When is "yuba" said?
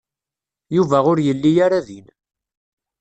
0.75-0.97